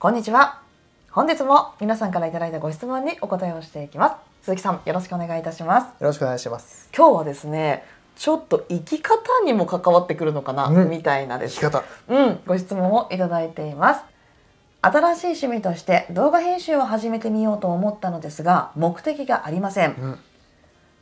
[0.00, 0.60] こんにちは
[1.10, 6.88] 本日も皆さんからいただいたご質問にお答えをしていきます鈴木さんよろしくお願いいたしますよろしくお願いします。
[6.96, 7.82] 今日はですね
[8.14, 11.82] ちょっと生き方にも関わってくるのかな、うんみたいなです生き方。
[12.06, 14.02] うん、ご質問をいただいています。
[14.82, 20.18] 新しい趣味として動画編集を始めてみようと思ったのですが目的がありませんうん。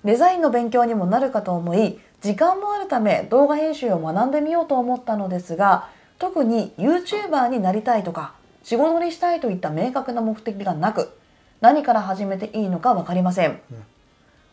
[0.07, 8.33] デザインの勉強にもなるかと思い時間もあるため動画編集を学んでみようと思ったのですが特に YouTuber になりたいとか
[8.67, 11.17] 仕事にしたいといった明確な目的がなく
[11.61, 13.61] 何から始めていいのか分かりません、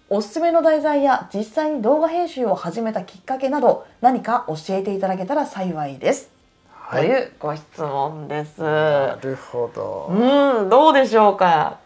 [0.07, 6.29] おすすめの題材や実際に動画編集を始めたきっかけなど何か教えていただけたら幸いです、
[6.69, 10.11] はというご質問ですなるほど。
[10.11, 11.79] うんどうでしょうか？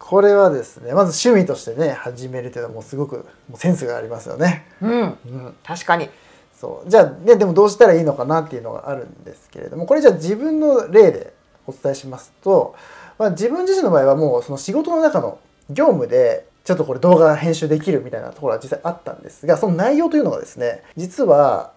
[0.00, 4.66] これはですね、まず趣味としてね、始めるというのはもうすごくもうセンスがありますよね。
[4.82, 5.54] うんうん。
[5.62, 6.10] 確かに
[6.58, 6.90] そう。
[6.90, 11.37] じゃあね、でもどうしたらいいのかなっていうのがあるんですけれども、これじゃあ自分の例で
[11.68, 12.74] お伝えしますと、
[13.18, 15.38] まあ、自分自身の場合はもうその仕事の中の
[15.70, 21.72] 業務でちょっとこれ動画編集できるみたいなところは実際あったんですがその内容というのがですね実は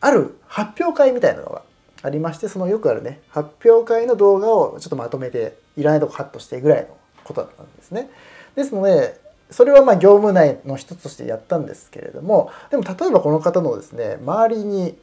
[0.00, 1.62] ある発表会みたいなのが
[2.02, 8.10] ありましてそのよくあるね発表会の動画をちょっとまとめていらないとこカットしてぐらいのことだったんですね。
[8.54, 9.18] ですので
[9.50, 14.96] それはま業務内の一つとしてやったんですけれどもでも例えばこの方のですね周りに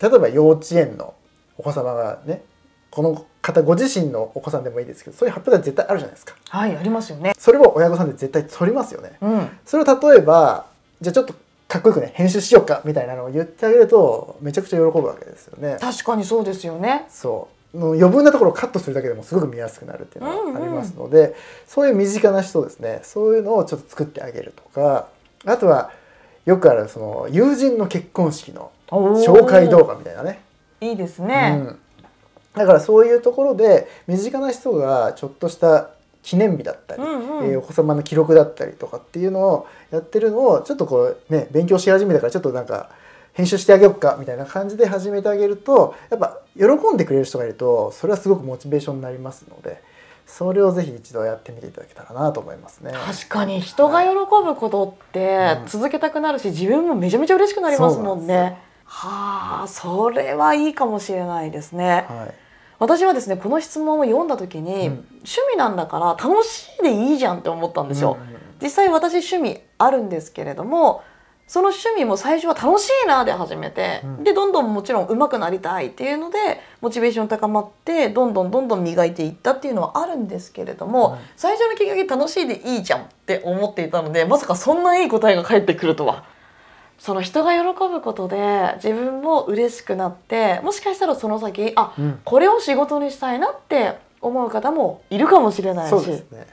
[0.00, 1.14] 例えば幼稚園の
[1.58, 2.42] お子様がね
[2.90, 6.34] この方ご自身のお子さんでもいいですけどそういう発表が絶対あるじゃないですか。
[6.48, 7.34] はいありますよね。
[7.38, 9.18] それを親御さんで絶対取りますよね。
[9.20, 9.48] うん。
[9.64, 10.66] それを例えば
[11.00, 11.34] じゃあちょっと
[11.68, 15.78] かっこよくね編集しようかみたいなのを言ってあげるとめちゃくちゃ喜ぶわけですよね。
[15.80, 17.06] 確かにそうですよね。
[17.08, 17.78] そう。
[17.78, 21.34] の余分なところをカットするだけでもすごく見やすくなるっていうのがありますので、
[21.66, 23.00] そういう身近な人ですね。
[23.02, 25.08] そういうのをちょっと作ってあげるとか。
[25.44, 25.90] あとは
[26.44, 30.40] よくあるその友人の結婚式の紹介動画みたいなね。
[30.80, 31.78] いいですね、うん、
[32.56, 35.90] だからそういうところで身近な人がちょっとした
[36.22, 37.46] 記念日だったり、うんうん。
[37.46, 42.90] えーお子様の記録だったりとかっていうのをやってるのをちょっとこうね勉強し始めたからちょっとなんか
[43.34, 49.82] 編集してあげようかみたいな感じで始めてあげるとやっぱ喜んでくれる人がいるとそれはすごくモチベーションになりますので
[50.26, 52.92] それをぜひ一度やってみていただけたらなと思いますね。
[52.92, 54.08] 確かに人が喜
[54.44, 55.66] ぶことってうん。
[55.68, 58.58] 続けたくなるし自分もめちゃめちゃ嬉しくなりますもんね。
[58.84, 62.06] はあそれはいいかもしれないですね。
[62.08, 62.45] はい
[62.78, 65.06] 私はですねこの質問を読んだ時に、うん。
[65.16, 71.04] 趣味なんだから楽しいでいいじゃんって思ったんですよ、うんうん実際私趣味あるんですけれども
[71.46, 74.24] その趣味も最初は楽しいなで始めて、うん。
[74.24, 76.38] でどんどんもちろん上手くなりたいっていうので
[76.80, 86.24] モチベーション高まってどんどんどんどん磨いていったっていうのはあるんですけれども、うん最初のきっかけ楽しいでいいじゃんって思っていたのでまさかそんないい答えが返ってくるとは。
[86.98, 92.20] その人が喜ぶことで自分も嬉しくなってもしかしたらその先あうん。
[92.24, 95.90] これを仕事にしたいなって思う方もいるかもしれないし。
[95.90, 96.46] そうですね。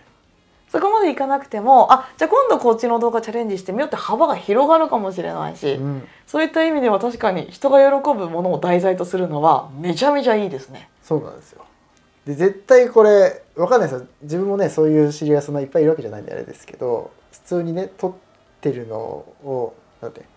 [0.69, 6.07] そこまでいかなくてもあじゃあ今度こっちの動画チャレンジしてみようって幅が広がるかもしれないし、うん。
[6.25, 10.89] そういった意味では確かに人が喜ぶものを題材とするのはめちゃめちゃいいですね。
[11.03, 11.63] そうなんですよ。
[12.25, 14.07] で絶対これわかんないですよ。
[14.23, 18.13] 自分もねそういう知り合いそんないっぱいいるわけじゃないんであれですけど普通にね撮っ
[18.61, 20.32] てるのをなんてまあ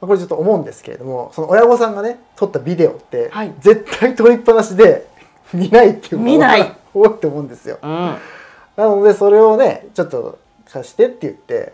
[0.00, 3.54] これちょっと思うんですけれどもその親御さんがね撮ったビデオって、はい。
[3.60, 5.08] 絶対撮りっぱなしで
[5.52, 6.72] 見ないっていう見ない。
[6.94, 7.78] 多いと思うんですよ。
[7.82, 7.90] うん、
[8.76, 10.38] なのでそれをねちょっと
[10.70, 11.72] 貸してって言って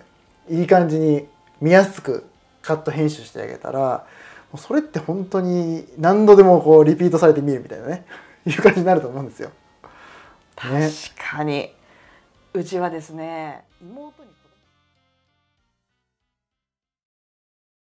[0.49, 1.27] いい感じに
[1.61, 2.25] 見やすく
[2.63, 4.05] カット編集してあげたら
[4.57, 8.05] それって本当に何度でもこうリピートされて見るみたいなね
[8.47, 9.49] いう感じになると思うんですよ。
[9.49, 9.55] ね。
[11.17, 11.75] 確かに。
[12.53, 14.31] うちはですね妹に